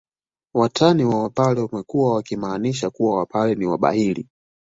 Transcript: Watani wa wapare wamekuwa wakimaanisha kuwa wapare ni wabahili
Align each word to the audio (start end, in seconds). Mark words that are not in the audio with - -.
Watani 0.53 1.03
wa 1.05 1.23
wapare 1.23 1.61
wamekuwa 1.61 2.15
wakimaanisha 2.15 2.89
kuwa 2.89 3.17
wapare 3.19 3.55
ni 3.55 3.65
wabahili 3.65 4.27